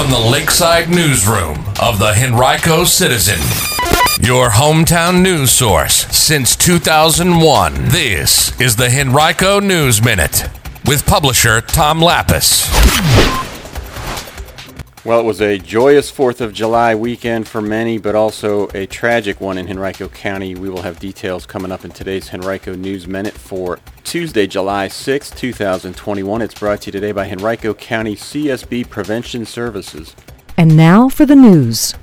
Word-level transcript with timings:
from 0.00 0.10
the 0.10 0.30
Lakeside 0.30 0.88
Newsroom 0.88 1.58
of 1.78 1.98
the 1.98 2.14
Henrico 2.16 2.84
Citizen, 2.84 3.38
your 4.26 4.48
hometown 4.48 5.20
news 5.20 5.50
source 5.50 6.06
since 6.06 6.56
2001. 6.56 7.74
This 7.88 8.58
is 8.58 8.76
the 8.76 8.88
Henrico 8.88 9.60
News 9.60 10.02
Minute 10.02 10.48
with 10.86 11.04
publisher 11.04 11.60
Tom 11.60 12.00
Lappas. 12.00 12.66
Well, 15.04 15.20
it 15.20 15.24
was 15.24 15.42
a 15.42 15.58
joyous 15.58 16.10
4th 16.10 16.40
of 16.40 16.54
July 16.54 16.94
weekend 16.94 17.46
for 17.46 17.60
many, 17.60 17.98
but 17.98 18.14
also 18.14 18.68
a 18.68 18.86
tragic 18.86 19.38
one 19.38 19.58
in 19.58 19.68
Henrico 19.68 20.08
County. 20.08 20.54
We 20.54 20.70
will 20.70 20.80
have 20.80 20.98
details 20.98 21.44
coming 21.44 21.70
up 21.70 21.84
in 21.84 21.90
today's 21.90 22.32
Henrico 22.32 22.74
News 22.74 23.06
Minute 23.06 23.34
for 23.34 23.78
Tuesday, 24.10 24.44
July 24.44 24.88
6, 24.88 25.30
2021. 25.30 26.42
It's 26.42 26.54
brought 26.54 26.80
to 26.80 26.86
you 26.86 26.92
today 26.92 27.12
by 27.12 27.30
Henrico 27.30 27.72
County 27.72 28.16
CSB 28.16 28.90
Prevention 28.90 29.46
Services. 29.46 30.16
And 30.56 30.76
now 30.76 31.08
for 31.08 31.24
the 31.24 31.36
news. 31.36 31.94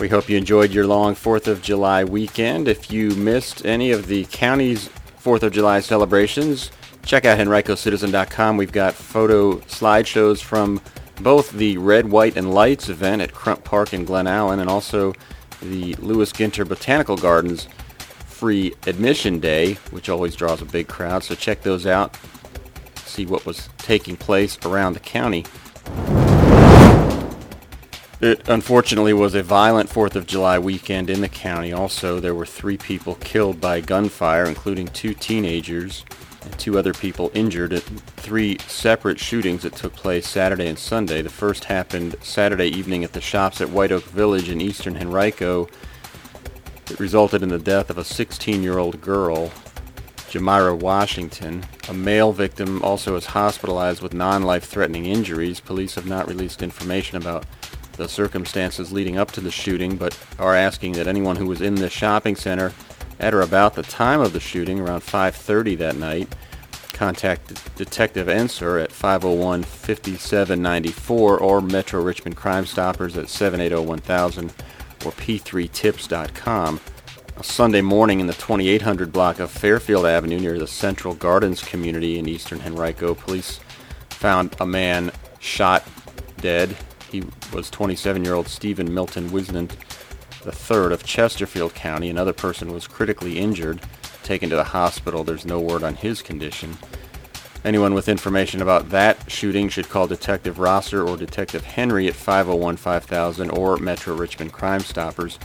We 0.00 0.08
hope 0.08 0.28
you 0.28 0.36
enjoyed 0.36 0.72
your 0.72 0.88
long 0.88 1.14
4th 1.14 1.46
of 1.46 1.62
July 1.62 2.02
weekend. 2.02 2.66
If 2.66 2.90
you 2.90 3.10
missed 3.10 3.64
any 3.64 3.92
of 3.92 4.08
the 4.08 4.24
county's 4.32 4.88
4th 5.22 5.44
of 5.44 5.52
July 5.52 5.78
celebrations, 5.78 6.72
check 7.04 7.24
out 7.24 7.38
henricocitizen.com. 7.38 8.56
We've 8.56 8.72
got 8.72 8.94
photo 8.94 9.58
slideshows 9.58 10.42
from 10.42 10.80
both 11.20 11.52
the 11.52 11.78
Red, 11.78 12.10
White, 12.10 12.36
and 12.36 12.52
Lights 12.52 12.88
event 12.88 13.22
at 13.22 13.32
Crump 13.32 13.62
Park 13.62 13.94
in 13.94 14.04
Glen 14.04 14.26
Allen 14.26 14.58
and 14.58 14.68
also 14.68 15.14
the 15.62 15.94
Lewis 16.00 16.32
Ginter 16.32 16.68
Botanical 16.68 17.16
Gardens 17.16 17.68
free 18.44 18.74
admission 18.86 19.40
day, 19.40 19.72
which 19.90 20.10
always 20.10 20.36
draws 20.36 20.60
a 20.60 20.66
big 20.66 20.86
crowd. 20.86 21.24
So 21.24 21.34
check 21.34 21.62
those 21.62 21.86
out, 21.86 22.14
see 22.96 23.24
what 23.24 23.46
was 23.46 23.70
taking 23.78 24.18
place 24.18 24.58
around 24.66 24.92
the 24.92 25.00
county. 25.00 25.46
It 28.20 28.46
unfortunately 28.46 29.14
was 29.14 29.34
a 29.34 29.42
violent 29.42 29.88
4th 29.88 30.14
of 30.14 30.26
July 30.26 30.58
weekend 30.58 31.08
in 31.08 31.22
the 31.22 31.28
county. 31.30 31.72
Also, 31.72 32.20
there 32.20 32.34
were 32.34 32.44
three 32.44 32.76
people 32.76 33.14
killed 33.14 33.62
by 33.62 33.80
gunfire, 33.80 34.44
including 34.44 34.88
two 34.88 35.14
teenagers 35.14 36.04
and 36.42 36.58
two 36.58 36.78
other 36.78 36.92
people 36.92 37.30
injured 37.32 37.72
at 37.72 37.82
three 37.82 38.58
separate 38.66 39.18
shootings 39.18 39.62
that 39.62 39.74
took 39.74 39.94
place 39.94 40.28
Saturday 40.28 40.66
and 40.66 40.78
Sunday. 40.78 41.22
The 41.22 41.30
first 41.30 41.64
happened 41.64 42.16
Saturday 42.20 42.66
evening 42.66 43.04
at 43.04 43.14
the 43.14 43.22
shops 43.22 43.62
at 43.62 43.70
White 43.70 43.90
Oak 43.90 44.04
Village 44.04 44.50
in 44.50 44.60
eastern 44.60 44.98
Henrico. 44.98 45.66
It 46.90 47.00
resulted 47.00 47.42
in 47.42 47.48
the 47.48 47.58
death 47.58 47.90
of 47.90 47.98
a 47.98 48.02
16-year-old 48.02 49.00
girl, 49.00 49.50
Jamira 50.30 50.78
Washington. 50.78 51.64
A 51.88 51.94
male 51.94 52.32
victim 52.32 52.82
also 52.82 53.16
is 53.16 53.26
hospitalized 53.26 54.02
with 54.02 54.12
non-life-threatening 54.12 55.06
injuries. 55.06 55.60
Police 55.60 55.94
have 55.94 56.06
not 56.06 56.28
released 56.28 56.62
information 56.62 57.16
about 57.16 57.46
the 57.96 58.08
circumstances 58.08 58.92
leading 58.92 59.16
up 59.16 59.30
to 59.32 59.40
the 59.40 59.50
shooting, 59.50 59.96
but 59.96 60.18
are 60.38 60.54
asking 60.54 60.92
that 60.92 61.06
anyone 61.06 61.36
who 61.36 61.46
was 61.46 61.60
in 61.60 61.76
the 61.76 61.88
shopping 61.88 62.36
center 62.36 62.72
at 63.20 63.32
or 63.32 63.40
about 63.40 63.74
the 63.74 63.82
time 63.82 64.20
of 64.20 64.32
the 64.32 64.40
shooting, 64.40 64.80
around 64.80 65.00
5.30 65.00 65.78
that 65.78 65.96
night, 65.96 66.34
contact 66.92 67.74
Detective 67.76 68.26
Enser 68.26 68.82
at 68.82 68.90
501-5794 68.90 71.40
or 71.40 71.60
Metro 71.60 72.02
Richmond 72.02 72.36
Crime 72.36 72.66
Stoppers 72.66 73.16
at 73.16 73.26
780-1000 73.26 74.50
or 75.04 75.12
p3tips.com. 75.12 76.80
A 77.36 77.42
Sunday 77.42 77.80
morning 77.80 78.20
in 78.20 78.26
the 78.26 78.32
2800 78.34 79.12
block 79.12 79.40
of 79.40 79.50
Fairfield 79.50 80.06
Avenue 80.06 80.38
near 80.38 80.58
the 80.58 80.66
Central 80.66 81.14
Gardens 81.14 81.62
community 81.62 82.18
in 82.18 82.28
eastern 82.28 82.60
Henrico, 82.60 83.14
police 83.14 83.58
found 84.10 84.54
a 84.60 84.66
man 84.66 85.10
shot 85.40 85.84
dead. 86.40 86.76
He 87.10 87.22
was 87.52 87.70
27-year-old 87.70 88.48
Stephen 88.48 88.92
Milton 88.92 89.30
Wisnant 89.30 89.72
III 90.46 90.92
of 90.92 91.04
Chesterfield 91.04 91.74
County. 91.74 92.08
Another 92.08 92.32
person 92.32 92.72
was 92.72 92.86
critically 92.86 93.38
injured, 93.38 93.80
taken 94.22 94.50
to 94.50 94.56
the 94.56 94.64
hospital. 94.64 95.24
There's 95.24 95.46
no 95.46 95.60
word 95.60 95.82
on 95.82 95.96
his 95.96 96.22
condition. 96.22 96.78
Anyone 97.64 97.94
with 97.94 98.10
information 98.10 98.60
about 98.60 98.90
that 98.90 99.30
shooting 99.30 99.70
should 99.70 99.88
call 99.88 100.06
Detective 100.06 100.58
Rosser 100.58 101.02
or 101.02 101.16
Detective 101.16 101.64
Henry 101.64 102.06
at 102.08 102.14
501-5000 102.14 103.56
or 103.56 103.78
Metro 103.78 104.14
Richmond 104.14 104.52
Crime 104.52 104.80
Stoppers. 104.80 105.38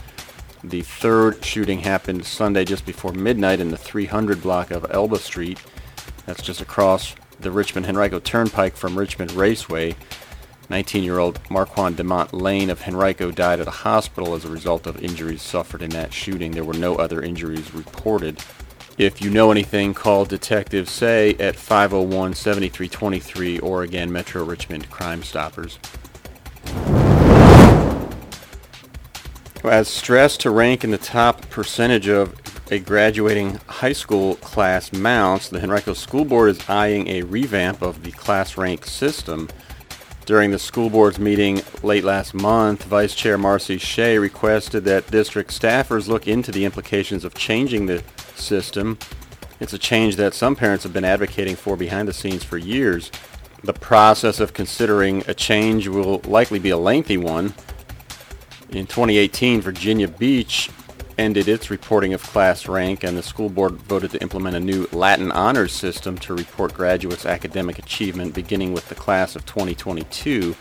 The 0.62 0.82
third 0.82 1.42
shooting 1.42 1.78
happened 1.78 2.26
Sunday 2.26 2.66
just 2.66 2.84
before 2.84 3.12
midnight 3.12 3.58
in 3.58 3.70
the 3.70 3.78
300 3.78 4.42
block 4.42 4.70
of 4.70 4.84
Elba 4.90 5.18
Street. 5.18 5.58
That's 6.26 6.42
just 6.42 6.60
across 6.60 7.14
the 7.40 7.50
Richmond 7.50 7.86
Henrico 7.86 8.20
Turnpike 8.20 8.76
from 8.76 8.98
Richmond 8.98 9.32
Raceway. 9.32 9.96
19-year-old 10.68 11.40
Marquand 11.50 11.96
DeMont 11.96 12.38
Lane 12.38 12.68
of 12.68 12.86
Henrico 12.86 13.30
died 13.30 13.60
at 13.60 13.66
a 13.66 13.70
hospital 13.70 14.34
as 14.34 14.44
a 14.44 14.50
result 14.50 14.86
of 14.86 15.02
injuries 15.02 15.40
suffered 15.40 15.80
in 15.80 15.90
that 15.90 16.12
shooting. 16.12 16.52
There 16.52 16.64
were 16.64 16.74
no 16.74 16.96
other 16.96 17.22
injuries 17.22 17.72
reported. 17.72 18.38
If 19.00 19.22
you 19.22 19.30
know 19.30 19.50
anything, 19.50 19.94
call 19.94 20.26
Detective 20.26 20.86
Say 20.86 21.30
at 21.36 21.56
501-7323 21.56 23.62
or 23.62 23.82
again 23.82 24.12
Metro 24.12 24.44
Richmond 24.44 24.90
Crime 24.90 25.22
Stoppers. 25.22 25.78
As 29.64 29.88
stress 29.88 30.36
to 30.36 30.50
rank 30.50 30.84
in 30.84 30.90
the 30.90 30.98
top 30.98 31.48
percentage 31.48 32.08
of 32.08 32.34
a 32.70 32.78
graduating 32.78 33.58
high 33.68 33.94
school 33.94 34.34
class 34.34 34.92
mounts, 34.92 35.48
the 35.48 35.62
Henrico 35.62 35.94
School 35.94 36.26
Board 36.26 36.50
is 36.50 36.68
eyeing 36.68 37.08
a 37.08 37.22
revamp 37.22 37.80
of 37.80 38.02
the 38.02 38.10
class 38.10 38.58
rank 38.58 38.84
system. 38.84 39.48
During 40.30 40.52
the 40.52 40.60
school 40.60 40.90
board's 40.90 41.18
meeting 41.18 41.60
late 41.82 42.04
last 42.04 42.34
month, 42.34 42.84
Vice 42.84 43.16
Chair 43.16 43.36
Marcy 43.36 43.78
Shea 43.78 44.16
requested 44.16 44.84
that 44.84 45.10
district 45.10 45.50
staffers 45.50 46.06
look 46.06 46.28
into 46.28 46.52
the 46.52 46.64
implications 46.64 47.24
of 47.24 47.34
changing 47.34 47.86
the 47.86 48.04
system. 48.36 48.96
It's 49.58 49.72
a 49.72 49.78
change 49.78 50.14
that 50.18 50.34
some 50.34 50.54
parents 50.54 50.84
have 50.84 50.92
been 50.92 51.04
advocating 51.04 51.56
for 51.56 51.76
behind 51.76 52.06
the 52.06 52.12
scenes 52.12 52.44
for 52.44 52.58
years. 52.58 53.10
The 53.64 53.72
process 53.72 54.38
of 54.38 54.54
considering 54.54 55.24
a 55.26 55.34
change 55.34 55.88
will 55.88 56.20
likely 56.24 56.60
be 56.60 56.70
a 56.70 56.78
lengthy 56.78 57.16
one. 57.16 57.46
In 58.70 58.86
2018, 58.86 59.60
Virginia 59.60 60.06
Beach 60.06 60.70
ended 61.20 61.48
its 61.48 61.70
reporting 61.70 62.14
of 62.14 62.22
class 62.22 62.66
rank 62.66 63.04
and 63.04 63.14
the 63.14 63.22
school 63.22 63.50
board 63.50 63.72
voted 63.72 64.10
to 64.10 64.22
implement 64.22 64.56
a 64.56 64.60
new 64.60 64.88
Latin 64.90 65.30
honors 65.30 65.70
system 65.70 66.16
to 66.16 66.34
report 66.34 66.72
graduates' 66.72 67.26
academic 67.26 67.78
achievement 67.78 68.34
beginning 68.34 68.72
with 68.72 68.88
the 68.88 68.94
class 68.94 69.36
of 69.36 69.44
2022. 69.44 70.56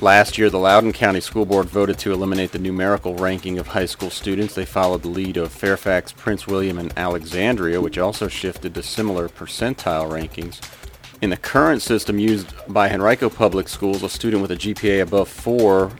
Last 0.00 0.38
year, 0.38 0.48
the 0.50 0.58
Loudoun 0.58 0.92
County 0.92 1.20
School 1.20 1.44
Board 1.44 1.66
voted 1.66 1.98
to 1.98 2.12
eliminate 2.12 2.52
the 2.52 2.58
numerical 2.60 3.16
ranking 3.16 3.58
of 3.58 3.66
high 3.66 3.86
school 3.86 4.08
students. 4.08 4.54
They 4.54 4.64
followed 4.64 5.02
the 5.02 5.08
lead 5.08 5.36
of 5.36 5.52
Fairfax, 5.52 6.12
Prince 6.12 6.46
William, 6.46 6.78
and 6.78 6.96
Alexandria, 6.96 7.80
which 7.80 7.98
also 7.98 8.28
shifted 8.28 8.74
to 8.74 8.82
similar 8.82 9.28
percentile 9.28 10.08
rankings. 10.08 10.60
In 11.20 11.30
the 11.30 11.36
current 11.36 11.82
system 11.82 12.18
used 12.18 12.54
by 12.68 12.88
Henrico 12.88 13.28
Public 13.28 13.68
Schools, 13.68 14.02
a 14.02 14.08
student 14.08 14.42
with 14.42 14.52
a 14.52 14.56
GPA 14.56 15.02
above 15.02 15.28
4 15.28 15.90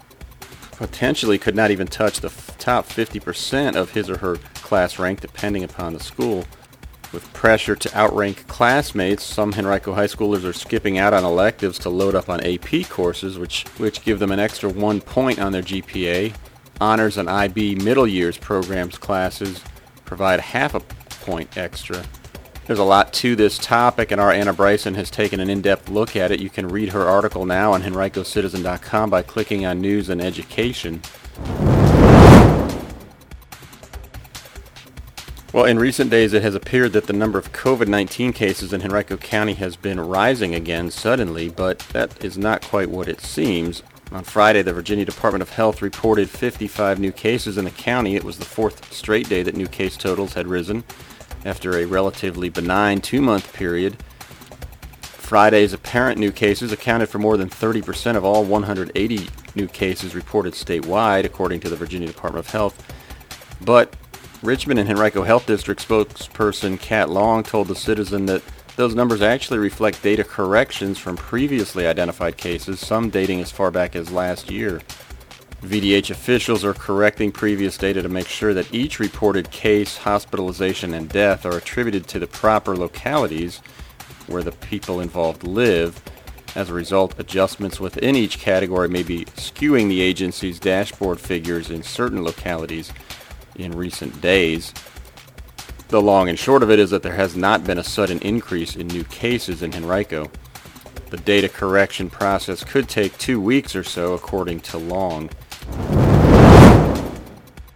potentially 0.72 1.38
could 1.38 1.54
not 1.54 1.70
even 1.70 1.86
touch 1.86 2.20
the 2.20 2.30
top 2.62 2.86
50% 2.86 3.74
of 3.74 3.90
his 3.90 4.08
or 4.08 4.18
her 4.18 4.36
class 4.54 4.98
rank 4.98 5.20
depending 5.20 5.64
upon 5.64 5.92
the 5.92 6.00
school. 6.00 6.44
With 7.12 7.30
pressure 7.34 7.76
to 7.76 7.94
outrank 7.94 8.46
classmates, 8.46 9.22
some 9.22 9.52
Henrico 9.52 9.92
high 9.92 10.06
schoolers 10.06 10.48
are 10.48 10.52
skipping 10.54 10.96
out 10.96 11.12
on 11.12 11.24
electives 11.24 11.78
to 11.80 11.90
load 11.90 12.14
up 12.14 12.30
on 12.30 12.40
AP 12.40 12.88
courses, 12.88 13.38
which, 13.38 13.64
which 13.76 14.02
give 14.02 14.18
them 14.18 14.30
an 14.30 14.38
extra 14.38 14.70
one 14.70 15.00
point 15.00 15.38
on 15.38 15.52
their 15.52 15.62
GPA. 15.62 16.34
Honors 16.80 17.18
and 17.18 17.28
IB 17.28 17.74
middle 17.74 18.06
years 18.06 18.38
programs 18.38 18.96
classes 18.96 19.62
provide 20.04 20.40
half 20.40 20.74
a 20.74 20.80
point 21.24 21.56
extra. 21.58 22.02
There's 22.66 22.78
a 22.78 22.84
lot 22.84 23.12
to 23.14 23.34
this 23.34 23.58
topic, 23.58 24.12
and 24.12 24.20
our 24.20 24.32
Anna 24.32 24.52
Bryson 24.52 24.94
has 24.94 25.10
taken 25.10 25.40
an 25.40 25.50
in-depth 25.50 25.88
look 25.88 26.14
at 26.14 26.30
it. 26.30 26.40
You 26.40 26.48
can 26.48 26.68
read 26.68 26.90
her 26.90 27.02
article 27.02 27.44
now 27.44 27.72
on 27.72 27.82
henricocitizen.com 27.82 29.10
by 29.10 29.22
clicking 29.22 29.66
on 29.66 29.80
News 29.80 30.08
and 30.08 30.22
Education. 30.22 31.02
Well, 35.52 35.66
in 35.66 35.78
recent 35.78 36.10
days, 36.10 36.32
it 36.32 36.40
has 36.40 36.54
appeared 36.54 36.94
that 36.94 37.08
the 37.08 37.12
number 37.12 37.38
of 37.38 37.52
COVID-19 37.52 38.34
cases 38.34 38.72
in 38.72 38.80
Henrico 38.80 39.18
County 39.18 39.52
has 39.54 39.76
been 39.76 40.00
rising 40.00 40.54
again 40.54 40.90
suddenly, 40.90 41.50
but 41.50 41.80
that 41.92 42.24
is 42.24 42.38
not 42.38 42.62
quite 42.62 42.88
what 42.88 43.06
it 43.06 43.20
seems. 43.20 43.82
On 44.12 44.24
Friday, 44.24 44.62
the 44.62 44.72
Virginia 44.72 45.04
Department 45.04 45.42
of 45.42 45.50
Health 45.50 45.82
reported 45.82 46.30
55 46.30 46.98
new 46.98 47.12
cases 47.12 47.58
in 47.58 47.66
the 47.66 47.70
county. 47.70 48.16
It 48.16 48.24
was 48.24 48.38
the 48.38 48.46
fourth 48.46 48.90
straight 48.90 49.28
day 49.28 49.42
that 49.42 49.54
new 49.54 49.66
case 49.66 49.98
totals 49.98 50.32
had 50.32 50.46
risen 50.46 50.84
after 51.44 51.76
a 51.76 51.84
relatively 51.84 52.48
benign 52.48 53.02
two-month 53.02 53.52
period. 53.52 54.02
Friday's 55.02 55.74
apparent 55.74 56.18
new 56.18 56.32
cases 56.32 56.72
accounted 56.72 57.10
for 57.10 57.18
more 57.18 57.36
than 57.36 57.50
30% 57.50 58.16
of 58.16 58.24
all 58.24 58.42
180 58.42 59.28
new 59.54 59.68
cases 59.68 60.14
reported 60.14 60.54
statewide, 60.54 61.26
according 61.26 61.60
to 61.60 61.68
the 61.68 61.76
Virginia 61.76 62.08
Department 62.08 62.46
of 62.46 62.50
Health. 62.50 62.82
But 63.60 63.94
Richmond 64.42 64.80
and 64.80 64.90
Henrico 64.90 65.22
Health 65.22 65.46
District 65.46 65.86
spokesperson 65.86 66.80
Kat 66.80 67.08
Long 67.08 67.44
told 67.44 67.68
the 67.68 67.76
Citizen 67.76 68.26
that 68.26 68.42
those 68.74 68.92
numbers 68.92 69.22
actually 69.22 69.60
reflect 69.60 70.02
data 70.02 70.24
corrections 70.24 70.98
from 70.98 71.16
previously 71.16 71.86
identified 71.86 72.36
cases, 72.36 72.80
some 72.80 73.08
dating 73.08 73.40
as 73.40 73.52
far 73.52 73.70
back 73.70 73.94
as 73.94 74.10
last 74.10 74.50
year. 74.50 74.80
VDH 75.62 76.10
officials 76.10 76.64
are 76.64 76.74
correcting 76.74 77.30
previous 77.30 77.78
data 77.78 78.02
to 78.02 78.08
make 78.08 78.26
sure 78.26 78.52
that 78.52 78.74
each 78.74 78.98
reported 78.98 79.48
case, 79.52 79.96
hospitalization, 79.98 80.92
and 80.92 81.08
death 81.08 81.46
are 81.46 81.56
attributed 81.56 82.08
to 82.08 82.18
the 82.18 82.26
proper 82.26 82.76
localities 82.76 83.58
where 84.26 84.42
the 84.42 84.50
people 84.50 84.98
involved 84.98 85.44
live. 85.44 86.02
As 86.56 86.68
a 86.68 86.74
result, 86.74 87.14
adjustments 87.20 87.78
within 87.78 88.16
each 88.16 88.40
category 88.40 88.88
may 88.88 89.04
be 89.04 89.24
skewing 89.36 89.88
the 89.88 90.00
agency's 90.00 90.58
dashboard 90.58 91.20
figures 91.20 91.70
in 91.70 91.84
certain 91.84 92.24
localities 92.24 92.92
in 93.56 93.72
recent 93.72 94.20
days. 94.20 94.72
The 95.88 96.00
long 96.00 96.28
and 96.28 96.38
short 96.38 96.62
of 96.62 96.70
it 96.70 96.78
is 96.78 96.90
that 96.90 97.02
there 97.02 97.14
has 97.14 97.36
not 97.36 97.64
been 97.64 97.78
a 97.78 97.84
sudden 97.84 98.18
increase 98.20 98.76
in 98.76 98.86
new 98.86 99.04
cases 99.04 99.62
in 99.62 99.74
Henrico. 99.74 100.30
The 101.10 101.18
data 101.18 101.48
correction 101.48 102.08
process 102.08 102.64
could 102.64 102.88
take 102.88 103.18
two 103.18 103.40
weeks 103.40 103.76
or 103.76 103.84
so, 103.84 104.14
according 104.14 104.60
to 104.60 104.78
Long. 104.78 105.28